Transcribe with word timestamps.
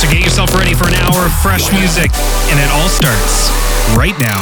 So 0.00 0.08
get 0.08 0.24
yourself 0.24 0.54
ready 0.54 0.72
for 0.72 0.88
an 0.88 0.94
hour 0.94 1.26
of 1.26 1.32
fresh 1.42 1.70
music, 1.72 2.10
and 2.48 2.58
it 2.58 2.70
all 2.72 2.88
starts 2.88 3.50
right 3.94 4.18
now. 4.18 4.40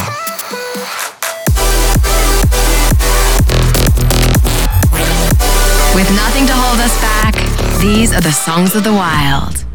With 5.93 6.09
nothing 6.15 6.45
to 6.47 6.53
hold 6.53 6.79
us 6.79 6.97
back, 7.01 7.35
these 7.81 8.13
are 8.13 8.21
the 8.21 8.31
songs 8.31 8.73
of 8.73 8.85
the 8.85 8.93
wild. 8.93 9.65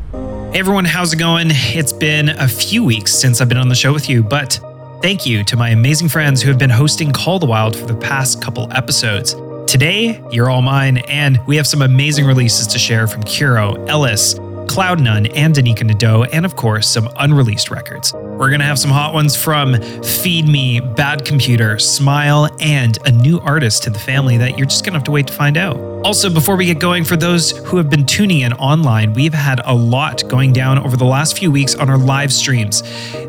Hey 0.55 0.61
everyone, 0.61 0.87
how's 0.87 1.13
it 1.13 1.19
going? 1.19 1.49
It's 1.51 1.93
been 1.93 2.31
a 2.31 2.49
few 2.49 2.83
weeks 2.83 3.13
since 3.13 3.43
I've 3.43 3.51
been 3.51 3.59
on 3.59 3.69
the 3.69 3.75
show 3.75 3.93
with 3.93 4.09
you, 4.09 4.23
but 4.23 4.59
thank 5.03 5.27
you 5.27 5.45
to 5.45 5.57
my 5.59 5.69
amazing 5.69 6.09
friends 6.09 6.41
who 6.41 6.49
have 6.49 6.59
been 6.59 6.71
hosting 6.71 7.13
Call 7.13 7.39
the 7.39 7.45
Wild 7.45 7.77
for 7.77 7.85
the 7.85 7.97
past 7.97 8.41
couple 8.41 8.73
episodes. 8.73 9.37
Today, 9.67 10.23
you're 10.31 10.49
all 10.49 10.63
mine, 10.63 10.99
and 11.09 11.39
we 11.47 11.57
have 11.57 11.67
some 11.67 11.83
amazing 11.83 12.25
releases 12.25 12.67
to 12.69 12.79
share 12.79 13.07
from 13.07 13.23
Kuro, 13.25 13.75
Ellis, 13.85 14.39
Cloud 14.69 15.01
None, 15.01 15.27
and 15.27 15.55
Danica 15.55 15.85
Nadeau, 15.85 16.25
and 16.25 16.45
of 16.45 16.57
course, 16.57 16.89
some 16.89 17.09
unreleased 17.17 17.71
records. 17.71 18.13
We're 18.13 18.51
gonna 18.51 18.65
have 18.65 18.79
some 18.79 18.91
hot 18.91 19.15
ones 19.15 19.37
from 19.37 19.81
Feed 20.03 20.49
Me, 20.49 20.81
Bad 20.81 21.25
Computer, 21.25 21.79
Smile, 21.79 22.49
and 22.61 22.99
a 23.07 23.13
new 23.13 23.41
artist 23.41 23.85
to 23.85 23.91
the 23.91 23.99
family 23.99 24.37
that 24.39 24.59
you're 24.59 24.67
just 24.67 24.85
gonna 24.85 24.97
have 24.97 25.05
to 25.05 25.11
wait 25.11 25.27
to 25.29 25.33
find 25.33 25.57
out. 25.57 25.77
Also, 26.05 26.29
before 26.29 26.57
we 26.57 26.67
get 26.67 26.79
going, 26.79 27.05
for 27.05 27.17
those 27.17 27.53
who 27.67 27.77
have 27.77 27.89
been 27.89 28.05
tuning 28.05 28.41
in 28.41 28.53
online, 28.55 29.13
we've 29.13 29.35
had 29.35 29.61
a 29.65 29.75
lot 29.75 30.29
going 30.29 30.53
down 30.53 30.79
over 30.79 30.97
the 30.97 31.05
last 31.05 31.39
few 31.39 31.51
weeks 31.51 31.75
on 31.75 31.89
our 31.89 31.99
live 31.99 32.33
streams. 32.33 32.83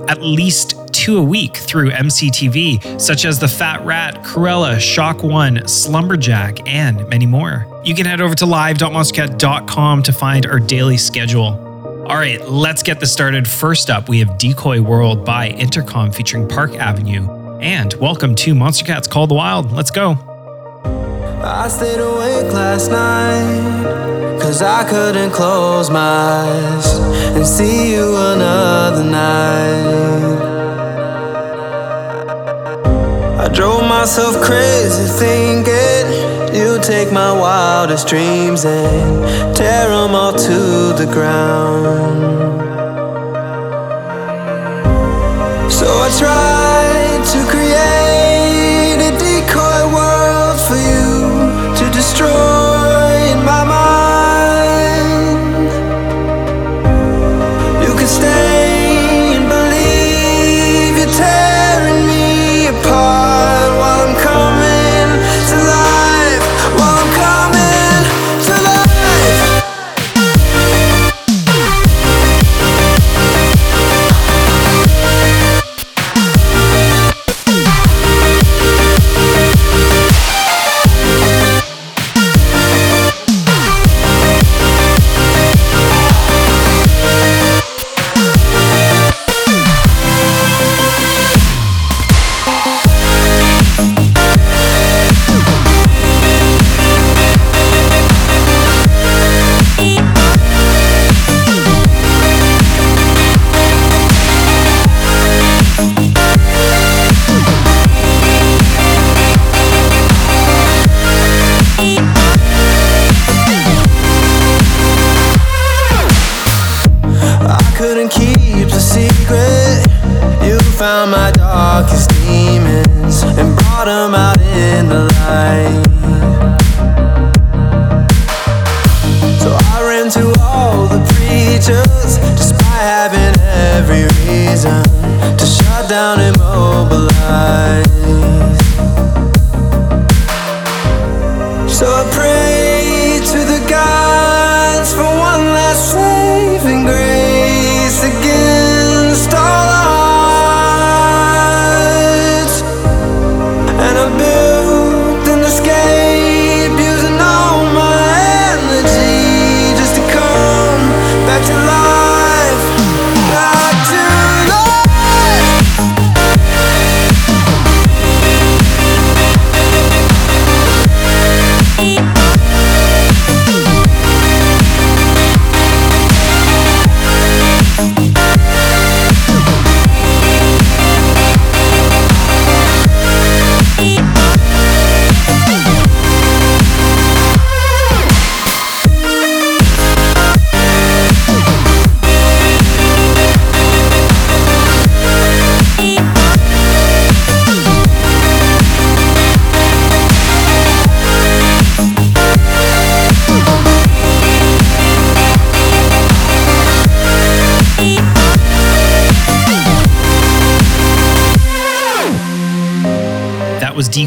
At 0.08 0.22
least 0.22 0.76
two 0.96 1.18
a 1.18 1.24
week 1.24 1.58
through 1.58 1.92
MCTV, 1.92 3.00
such 3.02 3.26
as 3.26 3.38
The 3.38 3.48
Fat 3.48 3.86
Rat, 3.86 4.24
Corella, 4.24 4.80
Shock 4.80 5.24
One, 5.24 5.68
Slumberjack, 5.68 6.68
and 6.68 7.08
many 7.10 7.26
more. 7.26 7.68
You 7.84 7.94
can 7.94 8.06
head 8.06 8.22
over 8.22 8.34
to 8.36 8.46
live.monstercat.com 8.46 10.04
to 10.04 10.14
find 10.14 10.46
our 10.46 10.60
daily 10.60 10.98
schedule. 10.98 11.62
All 12.08 12.16
right, 12.16 12.42
let's 12.48 12.82
get 12.82 13.00
this 13.00 13.12
started. 13.12 13.48
First 13.48 13.90
up, 13.90 14.08
we 14.08 14.20
have 14.20 14.38
Decoy 14.38 14.82
World 14.82 15.26
by 15.26 15.50
Intercom 15.50 16.12
featuring 16.12 16.48
Park 16.48 16.76
Avenue. 16.76 17.30
And 17.60 17.94
welcome 17.96 18.34
to 18.36 18.54
Monstercat's 18.56 19.08
Call 19.08 19.28
the 19.28 19.36
Wild. 19.36 19.72
Let's 19.74 19.92
go. 19.92 20.18
I 21.44 21.68
stayed 21.68 22.00
awake 22.00 22.52
last 22.54 22.90
night 22.90 24.42
Cause 24.42 24.62
I 24.62 24.88
couldn't 24.90 25.32
close 25.32 25.90
my 25.90 26.00
eyes 26.00 26.98
And 27.36 27.46
see 27.46 27.92
you 27.94 28.16
another 28.16 29.04
night 29.04 30.55
I 33.46 33.50
drove 33.50 33.84
myself 33.88 34.42
crazy 34.42 35.06
thinking 35.06 36.06
You'd 36.56 36.82
take 36.82 37.12
my 37.12 37.32
wildest 37.32 38.08
dreams 38.08 38.66
And 38.66 39.56
tear 39.56 39.90
them 39.90 40.16
all 40.16 40.34
to 40.34 40.94
the 40.98 41.08
ground. 41.14 41.86
So 45.72 45.86
I 45.86 46.10
tried 46.18 46.75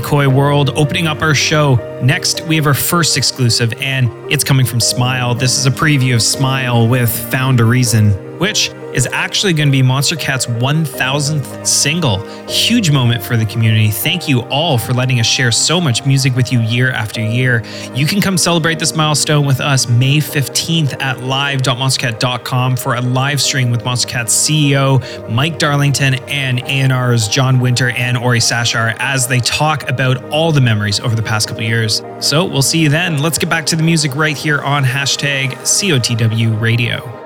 Decoy 0.08 0.26
World 0.30 0.70
opening 0.70 1.06
up 1.06 1.20
our 1.20 1.34
show. 1.34 1.74
Next, 2.02 2.40
we 2.46 2.56
have 2.56 2.66
our 2.66 2.72
first 2.72 3.18
exclusive, 3.18 3.74
and 3.74 4.08
it's 4.32 4.42
coming 4.42 4.64
from 4.64 4.80
Smile. 4.80 5.34
This 5.34 5.58
is 5.58 5.66
a 5.66 5.70
preview 5.70 6.14
of 6.14 6.22
Smile 6.22 6.88
with 6.88 7.10
Found 7.30 7.60
a 7.60 7.64
Reason, 7.66 8.12
which 8.38 8.70
is 8.94 9.06
actually 9.12 9.52
going 9.52 9.68
to 9.68 9.72
be 9.72 9.82
Monster 9.82 10.16
Cat's 10.16 10.46
1000th 10.46 11.66
single. 11.66 12.18
Huge 12.48 12.90
moment 12.90 13.22
for 13.22 13.36
the 13.36 13.46
community. 13.46 13.90
Thank 13.90 14.28
you 14.28 14.40
all 14.42 14.78
for 14.78 14.92
letting 14.92 15.20
us 15.20 15.26
share 15.26 15.52
so 15.52 15.80
much 15.80 16.06
music 16.06 16.34
with 16.34 16.52
you 16.52 16.60
year 16.60 16.90
after 16.90 17.20
year. 17.20 17.62
You 17.94 18.06
can 18.06 18.20
come 18.20 18.38
celebrate 18.38 18.78
this 18.78 18.94
milestone 18.94 19.46
with 19.46 19.60
us 19.60 19.88
May 19.88 20.18
15th 20.18 21.00
at 21.00 21.22
live.monstercat.com 21.22 22.76
for 22.76 22.94
a 22.94 23.00
live 23.00 23.40
stream 23.40 23.70
with 23.70 23.84
Monster 23.84 24.08
Cat's 24.08 24.34
CEO, 24.34 25.30
Mike 25.30 25.58
Darlington, 25.58 26.14
and 26.28 26.60
A&R's 26.60 27.28
John 27.28 27.60
Winter 27.60 27.90
and 27.90 28.16
Ori 28.16 28.40
Sashar 28.40 28.96
as 28.98 29.28
they 29.28 29.40
talk 29.40 29.88
about 29.88 30.22
all 30.30 30.52
the 30.52 30.60
memories 30.60 31.00
over 31.00 31.14
the 31.14 31.22
past 31.22 31.48
couple 31.48 31.62
years. 31.62 32.02
So 32.20 32.44
we'll 32.44 32.62
see 32.62 32.78
you 32.78 32.88
then. 32.88 33.22
Let's 33.22 33.38
get 33.38 33.50
back 33.50 33.66
to 33.66 33.76
the 33.76 33.82
music 33.82 34.14
right 34.14 34.36
here 34.36 34.60
on 34.60 34.84
hashtag 34.84 35.52
COTW 35.52 36.60
Radio. 36.60 37.17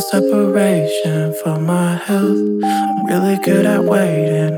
Separation 0.00 1.34
for 1.42 1.58
my 1.60 1.94
health. 1.96 2.38
I'm 2.64 3.06
really 3.06 3.38
good 3.44 3.66
at 3.66 3.84
waiting, 3.84 4.56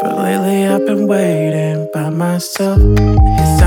but 0.00 0.18
lately 0.18 0.66
I've 0.66 0.86
been 0.86 1.06
waiting 1.06 1.88
by 1.92 2.08
myself. 2.08 2.78
It 2.80 3.61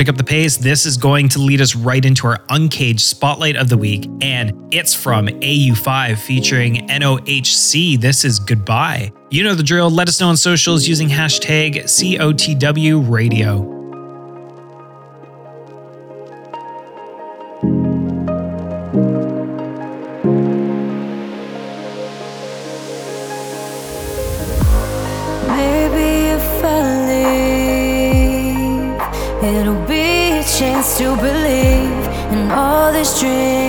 pick 0.00 0.08
up 0.08 0.16
the 0.16 0.24
pace. 0.24 0.56
This 0.56 0.86
is 0.86 0.96
going 0.96 1.28
to 1.28 1.38
lead 1.38 1.60
us 1.60 1.76
right 1.76 2.02
into 2.06 2.26
our 2.26 2.42
Uncaged 2.48 3.02
Spotlight 3.02 3.54
of 3.54 3.68
the 3.68 3.76
Week, 3.76 4.08
and 4.22 4.50
it's 4.72 4.94
from 4.94 5.26
AU5 5.26 6.16
featuring 6.16 6.88
NOHC. 6.88 8.00
This 8.00 8.24
is 8.24 8.38
Goodbye. 8.40 9.12
You 9.28 9.44
know 9.44 9.54
the 9.54 9.62
drill. 9.62 9.90
Let 9.90 10.08
us 10.08 10.18
know 10.18 10.30
on 10.30 10.38
socials 10.38 10.88
using 10.88 11.10
hashtag 11.10 11.84
COTW 11.84 13.10
Radio. 13.10 13.79
To 31.00 31.16
believe 31.16 32.04
in 32.30 32.50
all 32.50 32.92
these 32.92 33.18
dreams 33.18 33.59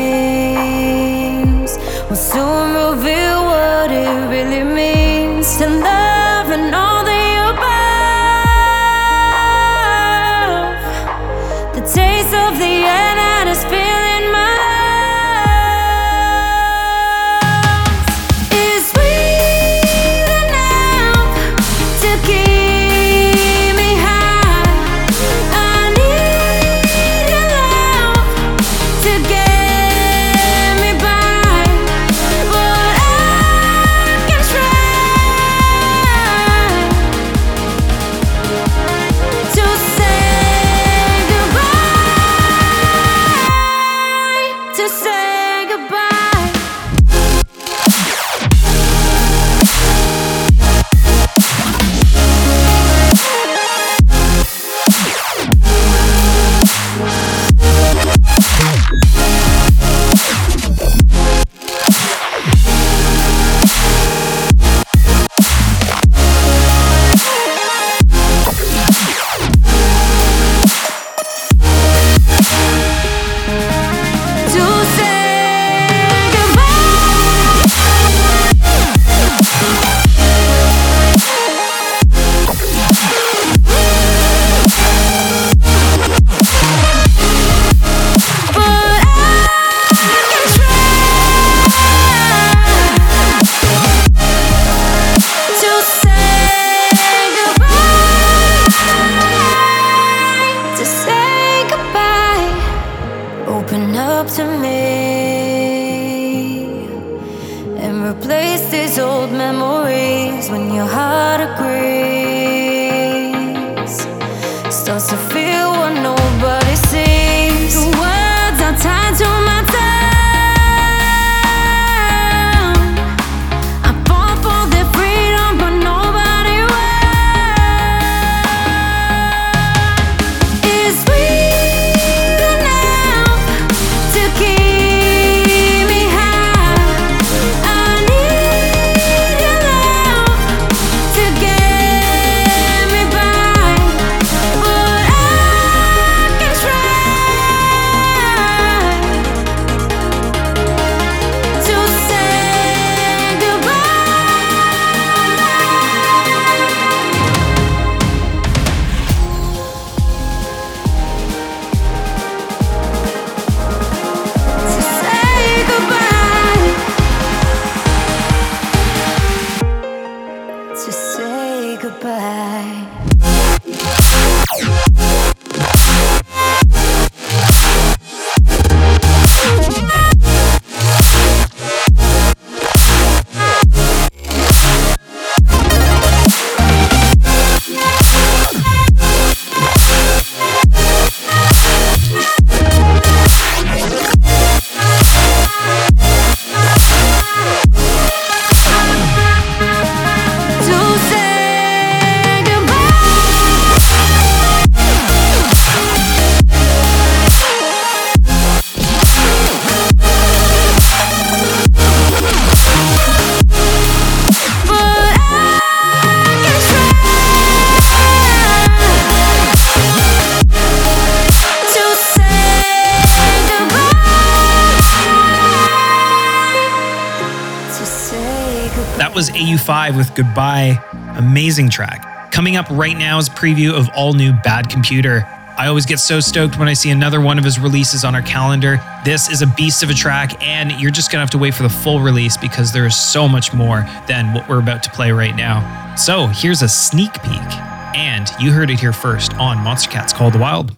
AU5 229.82 229.98
with 229.98 230.16
Goodbye. 230.16 230.80
Amazing 231.18 231.70
track. 231.70 232.32
Coming 232.32 232.56
up 232.56 232.70
right 232.70 232.98
now 232.98 233.18
is 233.18 233.30
preview 233.30 233.74
of 233.74 233.90
all 233.96 234.14
new 234.14 234.34
Bad 234.44 234.70
Computer. 234.70 235.24
I 235.58 235.68
always 235.68 235.86
get 235.86 236.00
so 236.00 236.20
stoked 236.20 236.58
when 236.58 236.68
I 236.68 236.74
see 236.74 236.92
another 236.92 237.20
one 237.20 237.38
of 237.38 237.44
his 237.44 237.60
releases 237.60 238.06
on 238.06 238.16
our 238.16 238.22
calendar. 238.22 238.80
This 239.04 239.30
is 239.30 239.42
a 239.42 239.48
beast 239.48 239.84
of 239.84 239.90
a 239.90 239.94
track, 239.94 240.42
and 240.42 240.72
you're 240.80 240.92
just 240.92 241.12
gonna 241.12 241.22
have 241.22 241.30
to 241.32 241.38
wait 241.38 241.54
for 241.54 241.64
the 241.64 241.70
full 241.70 242.00
release 242.00 242.38
because 242.38 242.72
there 242.72 242.86
is 242.86 242.96
so 242.96 243.28
much 243.28 243.54
more 243.54 243.86
than 244.08 244.34
what 244.34 244.48
we're 244.48 244.60
about 244.60 244.82
to 244.84 244.90
play 244.92 245.12
right 245.12 245.36
now. 245.36 245.96
So 245.96 246.28
here's 246.28 246.62
a 246.62 246.70
sneak 246.70 247.14
peek, 247.22 247.52
and 247.96 248.32
you 248.40 248.52
heard 248.52 248.70
it 248.70 248.80
here 248.80 248.94
first 248.94 249.34
on 249.36 249.58
Monstercat's 249.58 250.14
Call 250.14 250.32
the 250.32 250.40
Wild. 250.40 250.76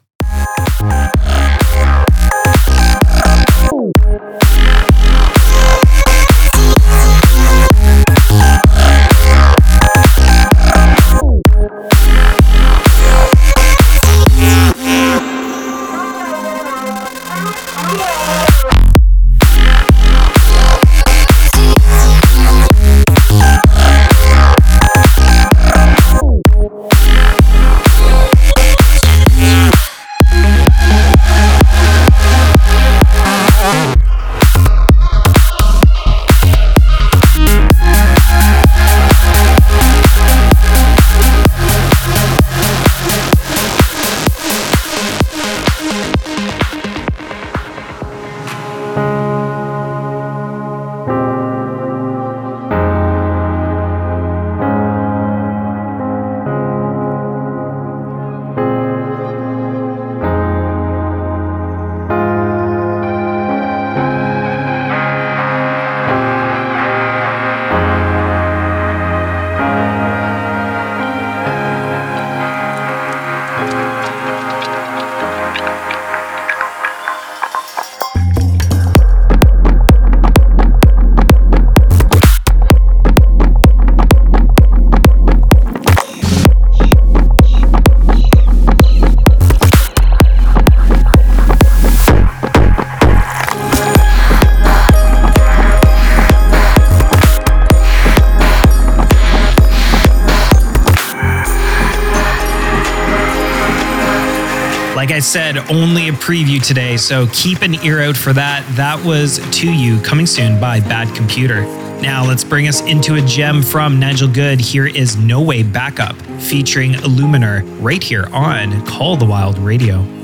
Said, 105.34 105.58
only 105.72 106.10
a 106.10 106.12
preview 106.12 106.64
today, 106.64 106.96
so 106.96 107.26
keep 107.34 107.64
an 107.64 107.74
ear 107.84 108.04
out 108.04 108.16
for 108.16 108.34
that. 108.34 108.64
That 108.76 109.04
was 109.04 109.40
To 109.62 109.74
You 109.74 110.00
coming 110.02 110.28
soon 110.28 110.60
by 110.60 110.80
Bad 110.80 111.16
Computer. 111.16 111.64
Now 112.04 112.24
let's 112.24 112.44
bring 112.44 112.68
us 112.68 112.82
into 112.82 113.16
a 113.16 113.22
gem 113.22 113.64
from 113.64 114.00
Nigel 114.00 114.28
Good. 114.28 114.60
Here 114.62 114.86
is 114.86 115.18
No 115.18 115.42
Way 115.42 115.64
Backup 115.64 116.16
featuring 116.40 116.94
Illuminor 116.94 117.64
right 117.80 118.04
here 118.04 118.28
on 118.32 118.86
Call 118.86 119.18
the 119.18 119.26
Wild 119.26 119.58
Radio. 119.58 120.23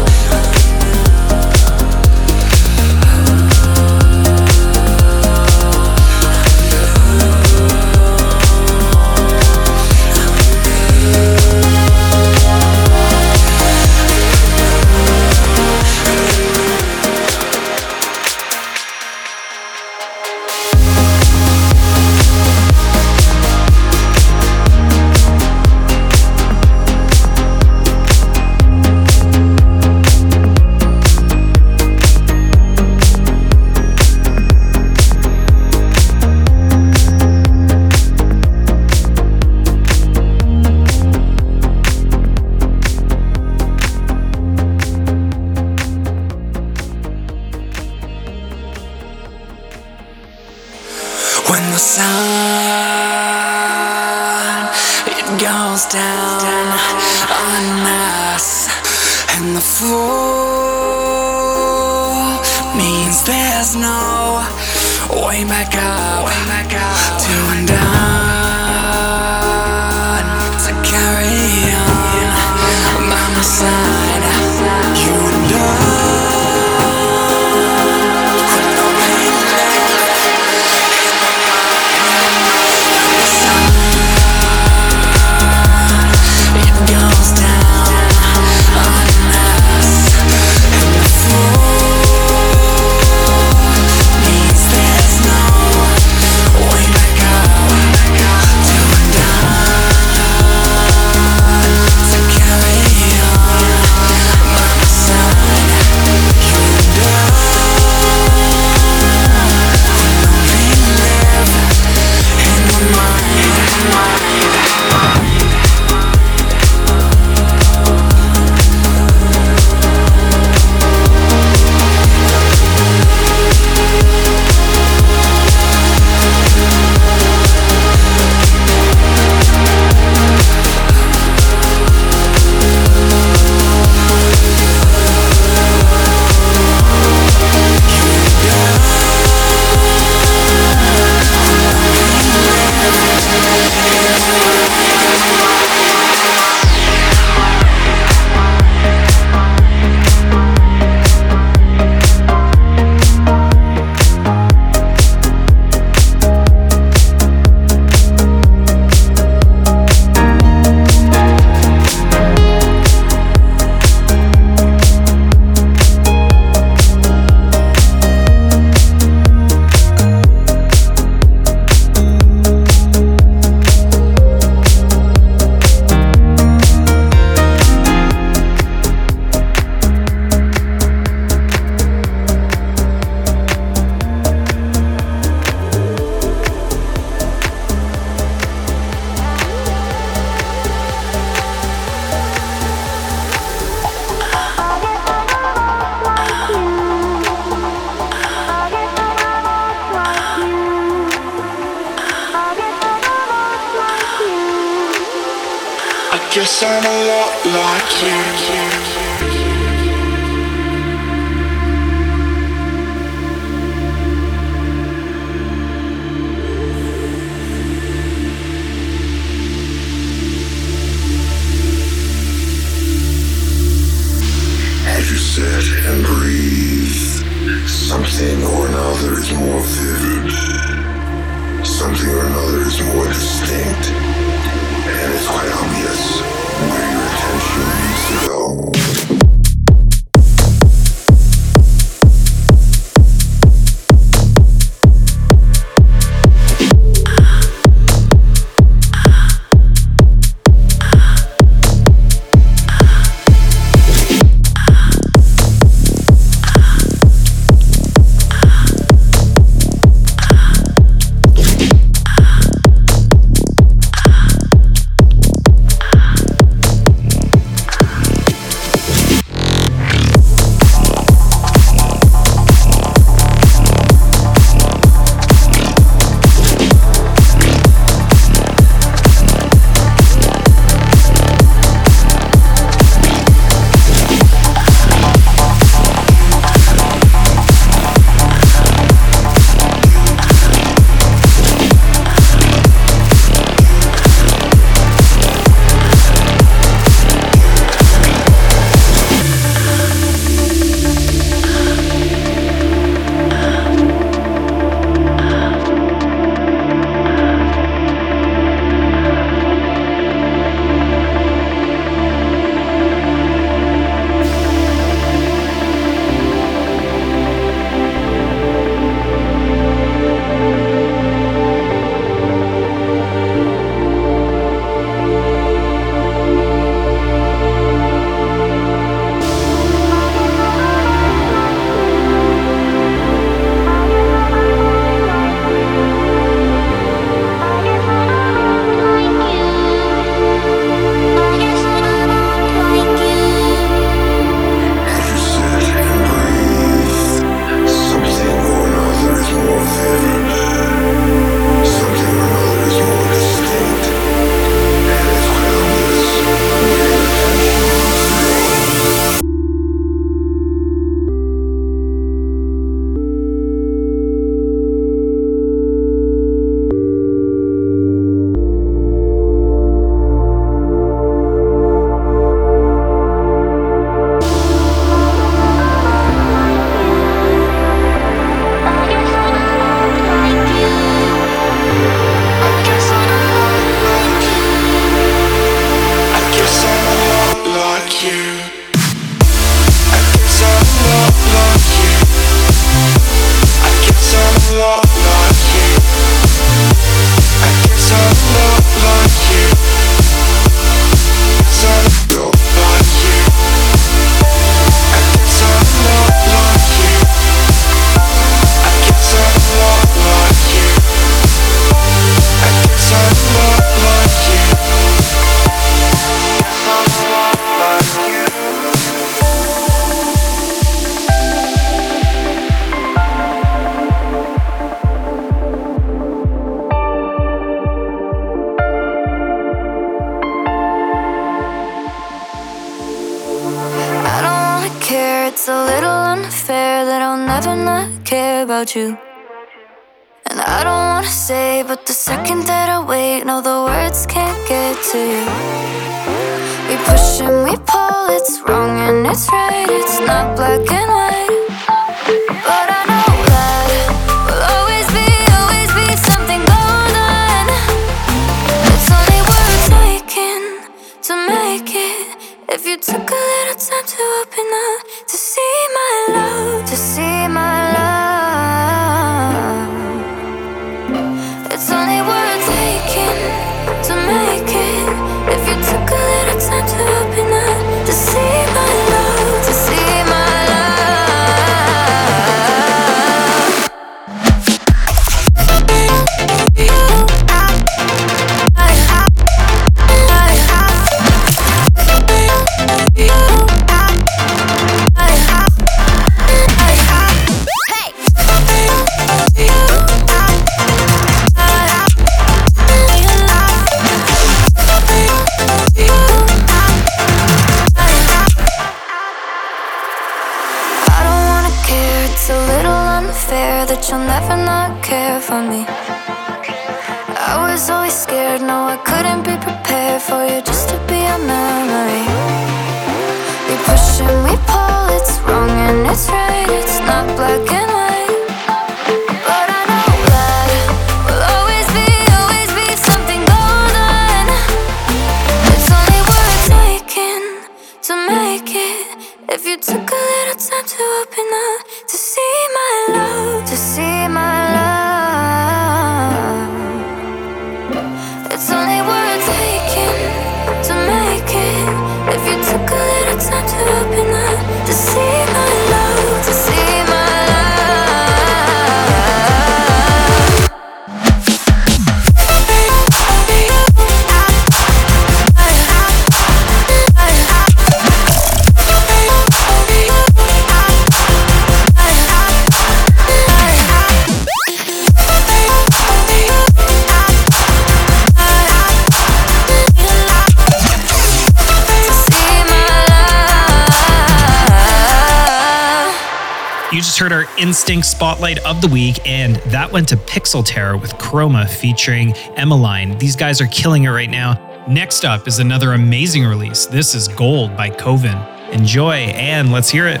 of 588.40 588.60
the 588.60 588.68
week, 588.68 589.00
and 589.06 589.36
that 589.46 589.70
went 589.72 589.88
to 589.88 589.96
Pixel 589.96 590.44
Terror 590.44 590.76
with 590.76 590.92
Chroma 590.94 591.48
featuring 591.48 592.12
Emmeline. 592.36 592.96
These 592.98 593.16
guys 593.16 593.40
are 593.40 593.46
killing 593.48 593.84
it 593.84 593.90
right 593.90 594.10
now. 594.10 594.66
Next 594.68 595.04
up 595.04 595.28
is 595.28 595.38
another 595.38 595.72
amazing 595.72 596.24
release. 596.24 596.66
This 596.66 596.94
is 596.94 597.08
Gold 597.08 597.56
by 597.56 597.70
Coven. 597.70 598.16
Enjoy, 598.52 598.94
and 598.94 599.52
let's 599.52 599.70
hear 599.70 599.86
it. 599.86 600.00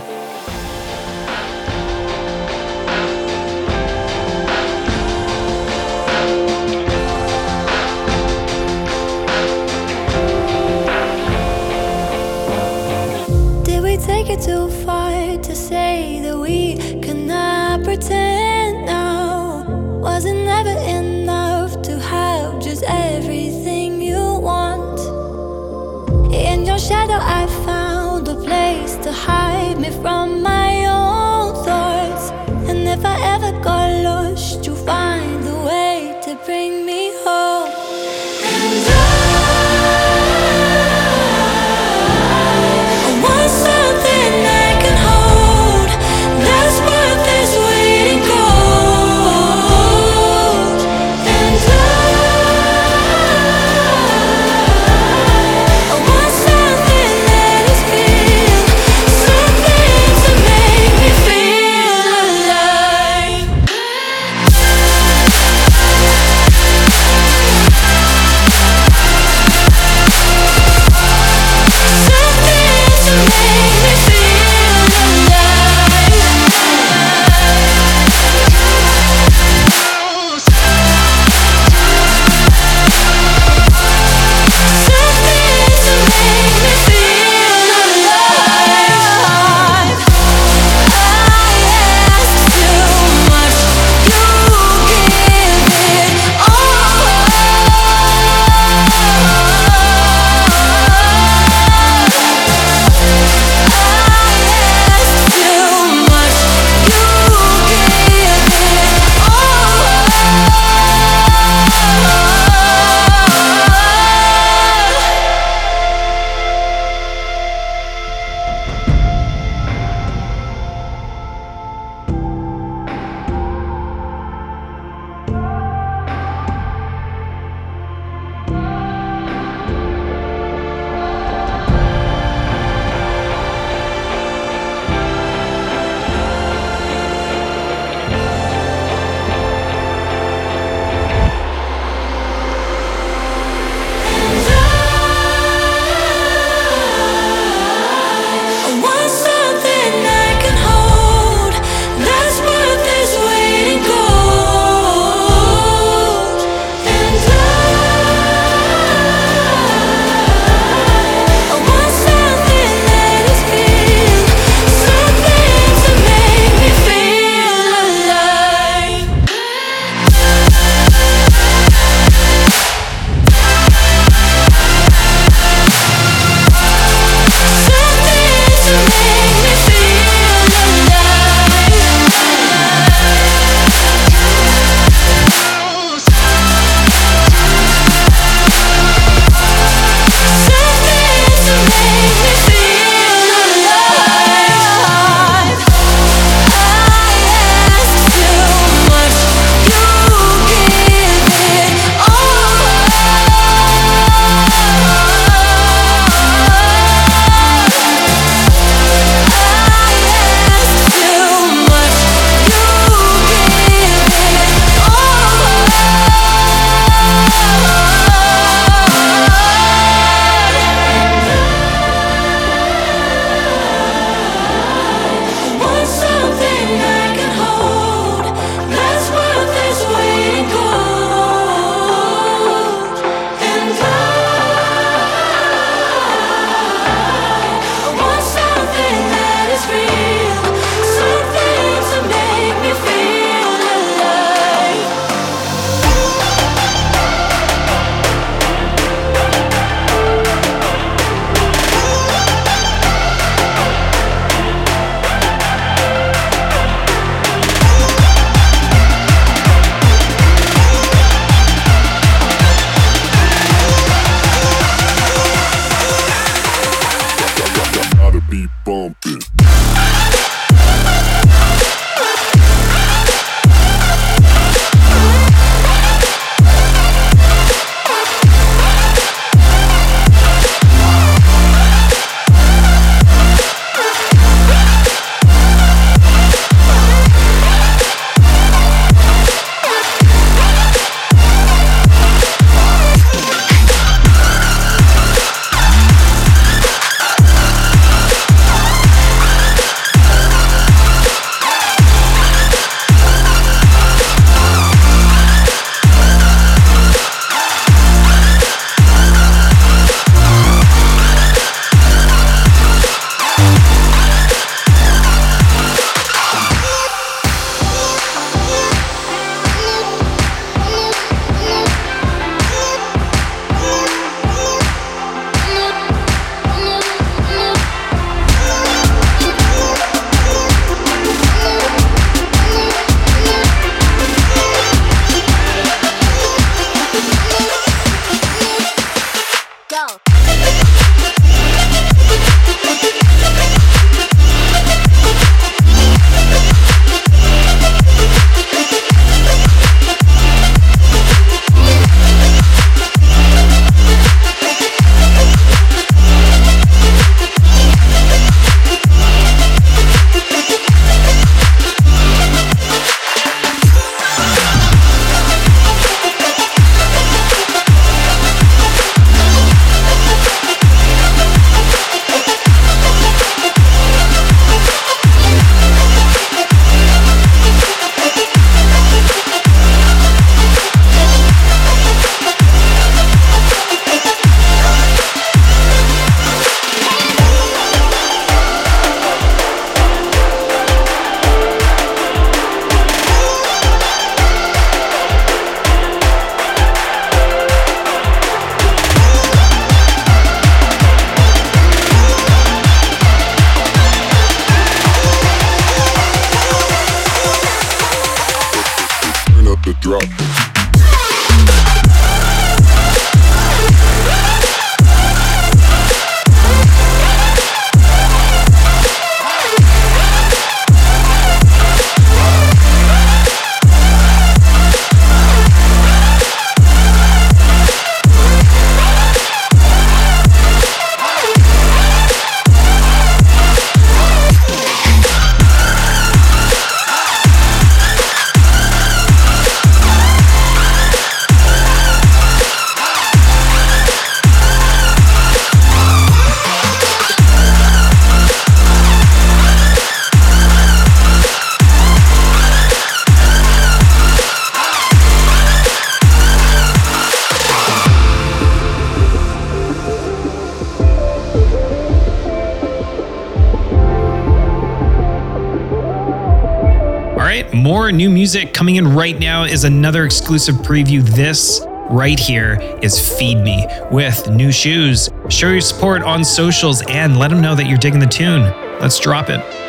More 467.64 467.90
new 467.90 468.10
music 468.10 468.52
coming 468.52 468.76
in 468.76 468.94
right 468.94 469.18
now 469.18 469.44
is 469.44 469.64
another 469.64 470.04
exclusive 470.04 470.56
preview. 470.56 471.02
This 471.02 471.62
right 471.88 472.20
here 472.20 472.58
is 472.82 473.16
Feed 473.18 473.38
Me 473.38 473.66
with 473.90 474.28
new 474.28 474.52
shoes. 474.52 475.08
Show 475.30 475.48
your 475.48 475.62
support 475.62 476.02
on 476.02 476.24
socials 476.24 476.82
and 476.90 477.18
let 477.18 477.30
them 477.30 477.40
know 477.40 477.54
that 477.54 477.66
you're 477.66 477.78
digging 477.78 478.00
the 478.00 478.06
tune. 478.06 478.42
Let's 478.80 479.00
drop 479.00 479.30
it. 479.30 479.63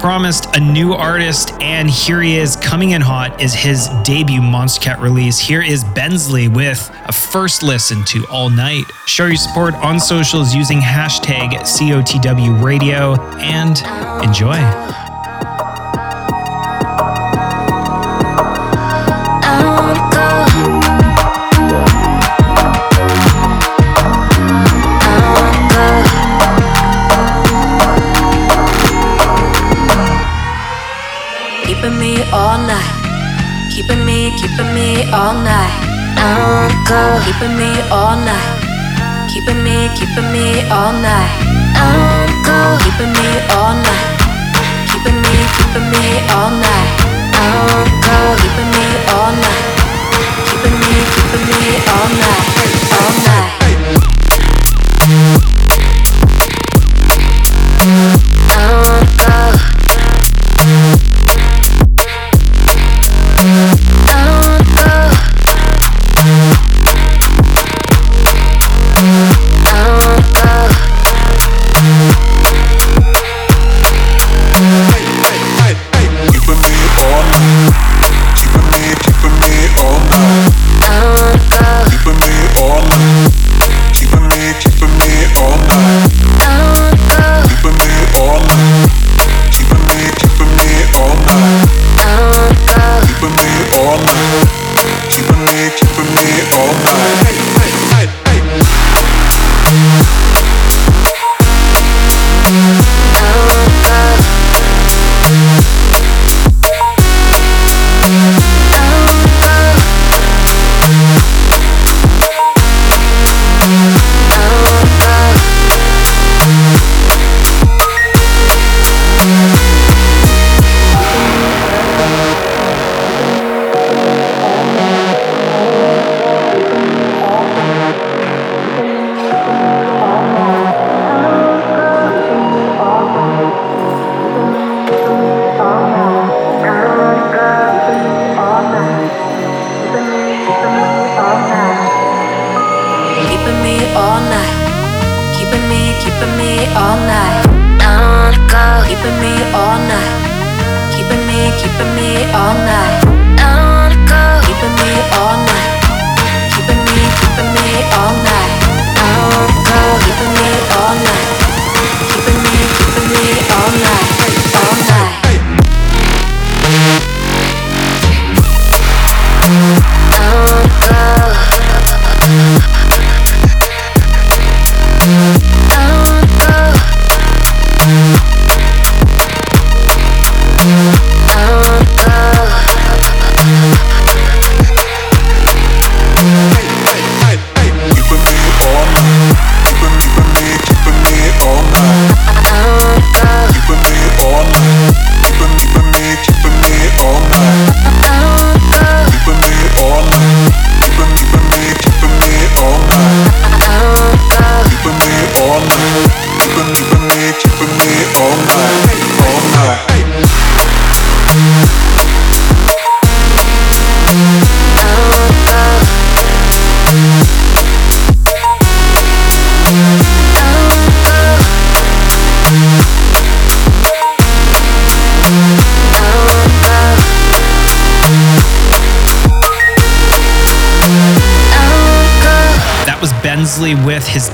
Promised 0.00 0.56
a 0.56 0.60
new 0.60 0.94
artist, 0.94 1.52
and 1.60 1.88
here 1.88 2.22
he 2.22 2.38
is 2.38 2.56
coming 2.56 2.92
in 2.92 3.02
hot 3.02 3.40
is 3.40 3.52
his 3.52 3.88
debut 4.02 4.40
Monstercat 4.40 4.98
release. 4.98 5.38
Here 5.38 5.62
is 5.62 5.84
Bensley 5.84 6.48
with 6.48 6.90
a 7.06 7.12
first 7.12 7.62
listen 7.62 8.02
to 8.06 8.26
All 8.30 8.48
Night. 8.48 8.84
Show 9.06 9.26
your 9.26 9.36
support 9.36 9.74
on 9.74 10.00
socials 10.00 10.54
using 10.54 10.78
hashtag 10.78 11.50
COTW 11.50 12.62
radio 12.62 13.20
and 13.40 13.76
enjoy. 14.26 14.99
keeping 40.00 40.32
me 40.32 40.62
all 40.70 40.92
night. 40.92 41.19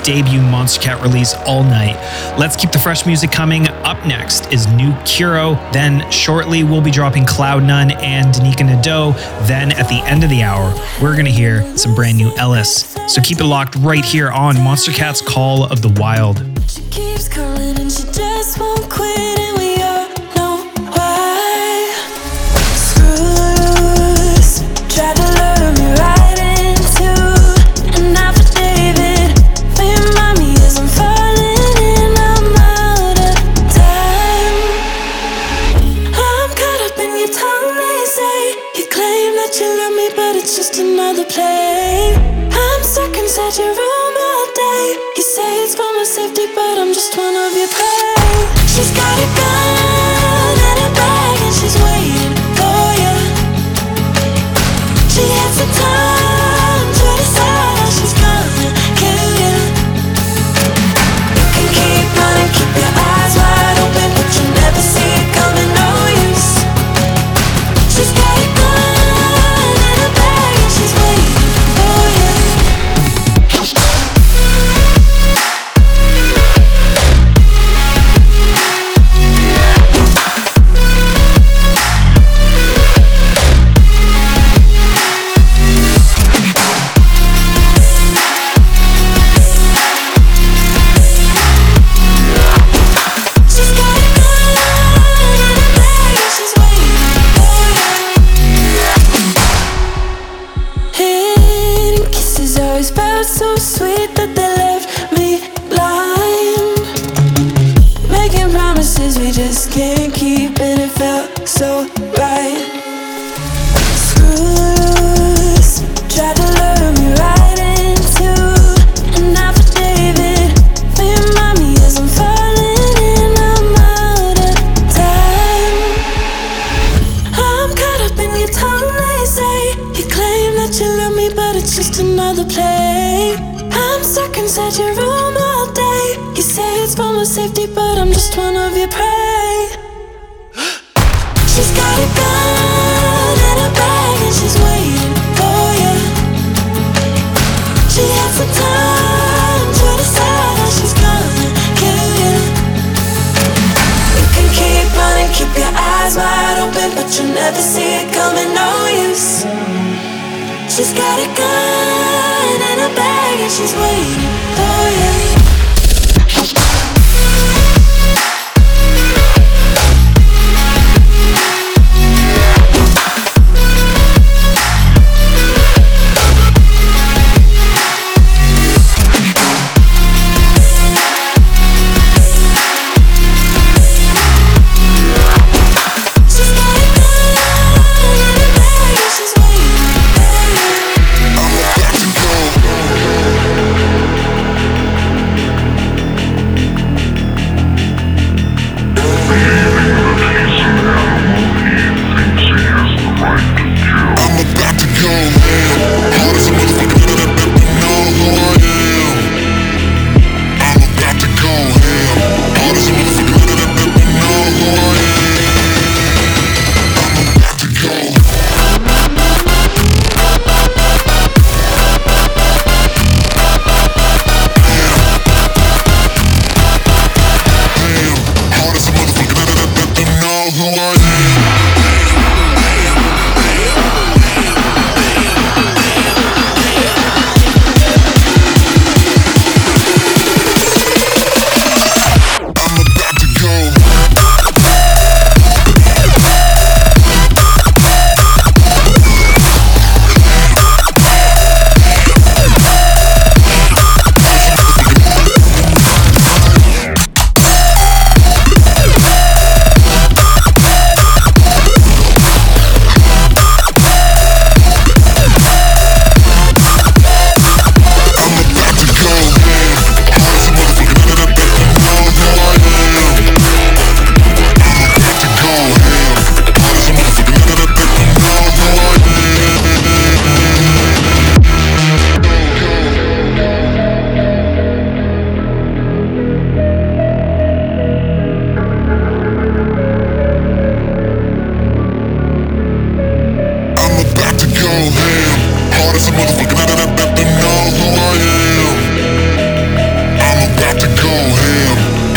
debut 0.06 0.38
Monstercat 0.38 1.02
release 1.02 1.34
all 1.46 1.64
night. 1.64 1.96
Let's 2.38 2.54
keep 2.54 2.70
the 2.70 2.78
fresh 2.78 3.04
music 3.06 3.32
coming. 3.32 3.66
Up 3.66 4.06
next 4.06 4.52
is 4.52 4.68
New 4.68 4.92
Kiro. 5.02 5.56
Then 5.72 6.08
shortly 6.12 6.62
we'll 6.62 6.80
be 6.80 6.92
dropping 6.92 7.24
Cloudnone 7.24 7.92
and 8.00 8.32
Danyka 8.32 8.64
Nadeau. 8.64 9.12
Then 9.46 9.72
at 9.72 9.88
the 9.88 10.00
end 10.06 10.22
of 10.22 10.30
the 10.30 10.44
hour, 10.44 10.72
we're 11.02 11.16
gonna 11.16 11.30
hear 11.30 11.76
some 11.76 11.96
brand 11.96 12.18
new 12.18 12.32
Ellis. 12.36 12.96
So 13.08 13.20
keep 13.20 13.40
it 13.40 13.44
locked 13.44 13.74
right 13.76 14.04
here 14.04 14.30
on 14.30 14.54
Monstercat's 14.54 15.22
Call 15.22 15.64
of 15.64 15.82
the 15.82 15.88
Wild. 16.00 16.45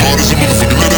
artists 0.09 0.31
a 0.31 0.35
motherfucking 0.35 0.88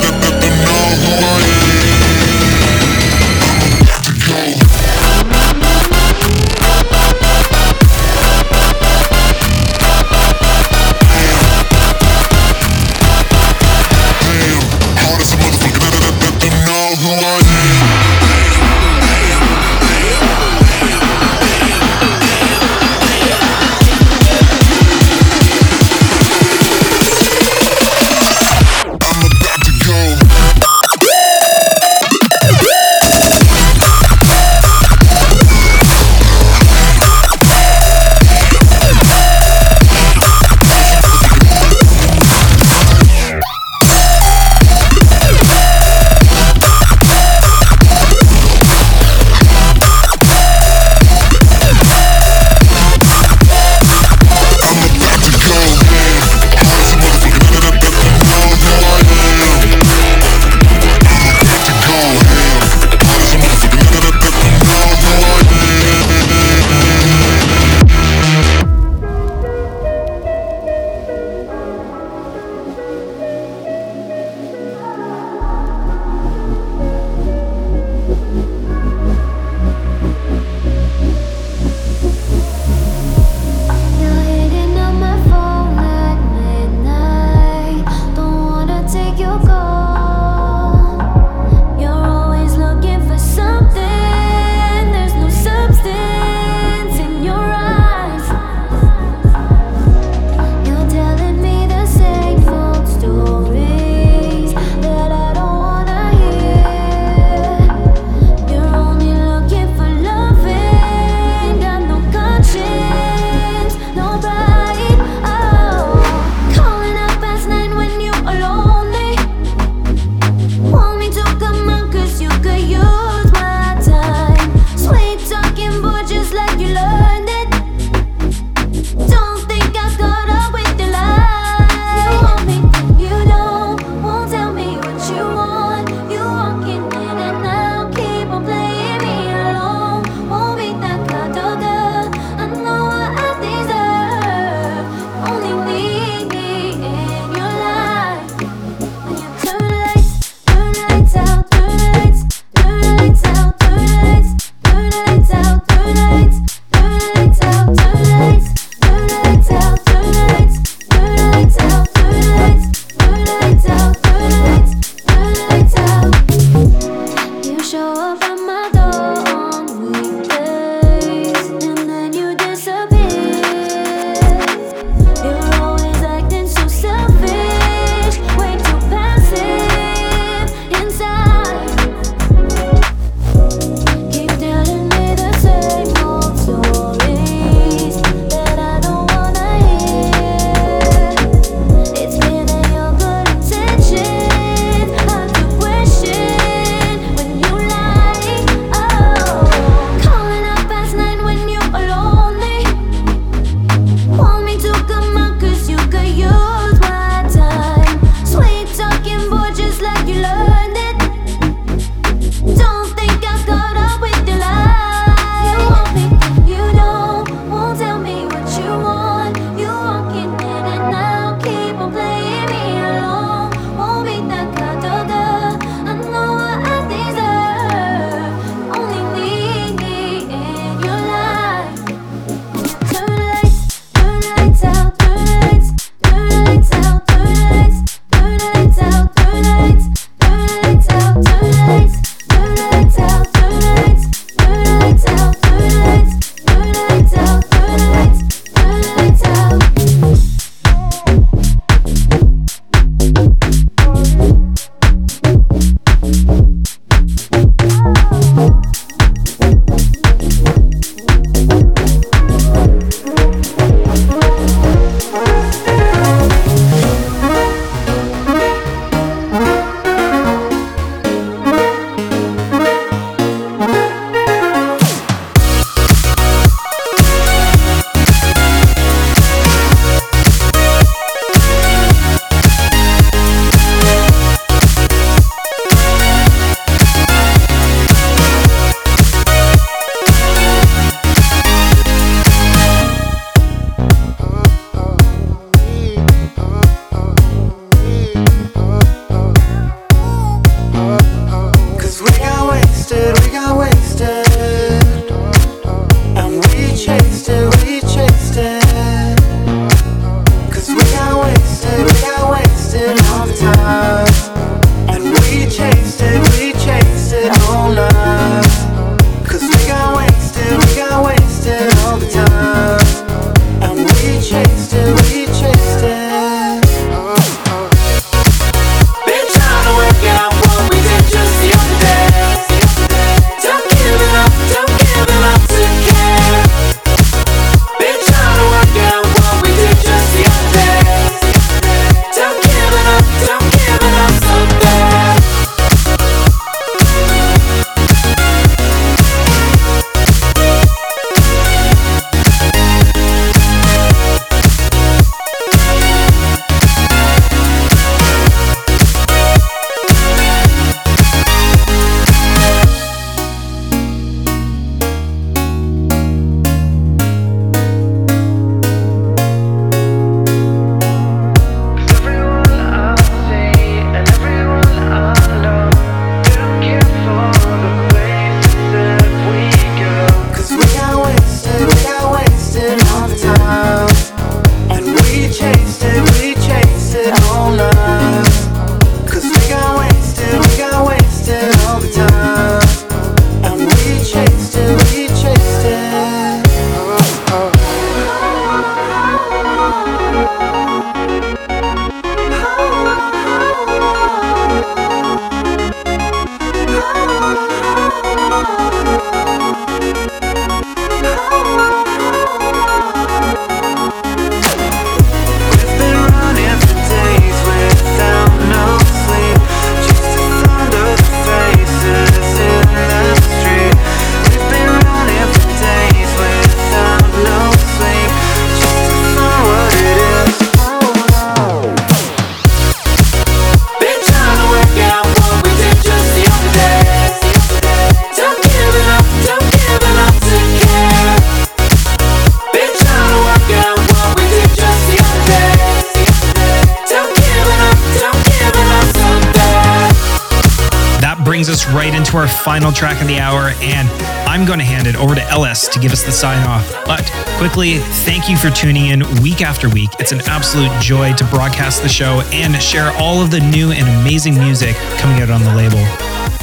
thank 457.70 458.28
you 458.28 458.38
for 458.38 458.49
tuning 458.49 458.88
in 458.88 459.01
week 459.22 459.41
after 459.41 459.70
week. 459.70 459.91
It's 459.99 460.12
an 460.12 460.22
absolute 460.22 460.72
joy 460.82 461.14
to 461.14 461.24
broadcast 461.26 461.84
the 461.84 461.89
show 461.89 462.24
and 462.34 462.55
share 462.59 462.91
all 462.97 463.22
of 463.22 463.30
the 463.30 463.39
new 463.39 463.72
and 463.72 463.88
amazing 464.01 464.34
music 464.34 464.76
coming 464.97 465.22
out 465.22 465.30
on 465.30 465.43
the 465.43 465.53
label. 465.53 465.78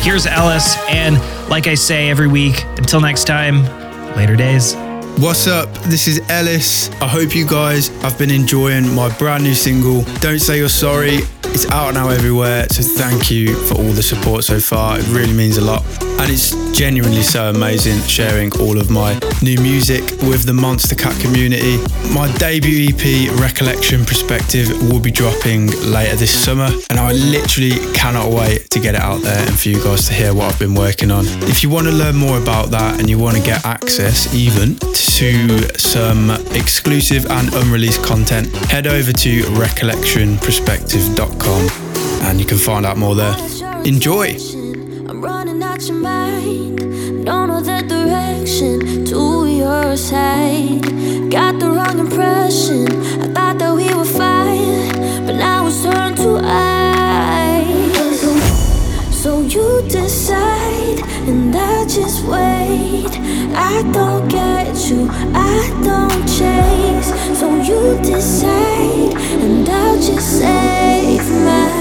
Here's 0.01 0.27
Ellis, 0.27 0.77
and 0.89 1.19
like 1.49 1.67
I 1.67 1.75
say 1.75 2.09
every 2.09 2.29
week, 2.29 2.65
until 2.77 3.01
next 3.01 3.25
time, 3.25 3.65
later 4.15 4.37
days. 4.37 4.77
What's 5.19 5.49
up? 5.49 5.73
This 5.85 6.07
is 6.07 6.21
Ellis. 6.31 6.89
I 7.03 7.09
hope 7.09 7.35
you 7.35 7.45
guys 7.45 7.89
have 8.03 8.17
been 8.17 8.31
enjoying 8.31 8.95
my 8.95 9.09
brand 9.19 9.43
new 9.43 9.55
single, 9.55 10.03
Don't 10.21 10.39
Say 10.39 10.59
You're 10.59 10.69
Sorry. 10.69 11.19
It's 11.47 11.69
out 11.71 11.95
now 11.95 12.11
everywhere, 12.11 12.69
so 12.69 12.85
thank 12.85 13.29
you 13.29 13.57
for 13.67 13.75
all 13.75 13.91
the 13.91 14.05
support 14.05 14.45
so 14.45 14.61
far. 14.61 15.01
It 15.01 15.09
really 15.09 15.33
means 15.33 15.57
a 15.57 15.65
lot. 15.65 15.85
And 16.01 16.31
it's 16.31 16.53
genuinely 16.79 17.23
so 17.23 17.51
amazing 17.51 18.01
sharing 18.03 18.53
all 18.61 18.79
of 18.79 18.91
my 18.91 19.19
new 19.43 19.59
music 19.61 20.03
with 20.23 20.45
the 20.45 20.53
Monstercat 20.53 21.21
community. 21.21 21.79
My 22.13 22.31
debut 22.39 22.89
EP, 22.89 23.31
Recollection 23.41 24.05
Perspective, 24.05 24.69
will 24.91 25.01
be 25.01 25.11
dropping 25.11 25.69
later 25.91 26.15
this 26.17 26.33
summer, 26.33 26.69
and 26.91 26.99
I 26.99 27.13
literally 27.13 27.79
cannot 27.95 28.31
wait 28.31 28.69
to 28.71 28.81
get 28.81 28.95
it 28.95 29.01
out 29.01 29.23
there 29.23 29.47
and 29.47 29.59
for 29.59 29.69
you 29.69 29.83
guys 29.83 30.07
to 30.09 30.15
hear 30.15 30.35
what 30.35 30.53
I've 30.53 30.59
been 30.59 30.75
working 30.75 31.11
on. 31.11 31.25
If 31.45 31.63
you 31.63 31.71
want 31.71 31.87
to 31.87 31.93
learn 31.93 32.17
more 32.17 32.39
about 32.39 32.71
that 32.71 32.99
and 32.99 33.09
you 33.09 33.19
want 33.19 33.37
to 33.37 33.43
get 33.43 33.65
access 33.65 34.35
even 34.35 34.77
to 34.79 35.79
some 35.79 36.31
exclusive 36.53 37.27
and 37.31 37.53
unreleased 37.55 38.03
content, 38.05 38.55
head 38.71 38.87
over 38.87 39.13
to 39.13 39.43
recollectionperspective.com 39.43 41.69
and 42.27 42.41
you 42.41 42.47
can 42.47 42.59
find 42.59 42.87
out 42.87 42.97
more 42.97 43.15
there. 43.15 43.37
Enjoy! 43.85 44.37
To 48.49 49.47
your 49.47 49.95
side. 49.95 50.81
Got 51.31 51.61
the 51.61 51.69
wrong 51.69 51.99
impression. 51.99 52.89
I 53.21 53.27
thought 53.35 53.59
that 53.59 53.75
we 53.77 53.95
were 53.95 54.07
fine, 54.07 55.27
but 55.27 55.37
now 55.37 55.67
it's 55.67 55.83
turned 55.83 56.17
to 56.17 56.41
ice. 56.43 58.23
So 59.15 59.43
you 59.43 59.83
decide, 59.91 61.01
and 61.29 61.55
I 61.55 61.85
just 61.85 62.25
wait. 62.25 63.13
I 63.55 63.83
don't 63.93 64.27
get 64.29 64.75
you, 64.89 65.11
I 65.35 65.69
don't 65.85 66.27
chase. 66.27 67.13
So 67.39 67.55
you 67.55 68.01
decide, 68.03 69.15
and 69.45 69.69
I'll 69.69 70.01
just 70.01 70.39
save 70.41 71.31
my 71.45 71.78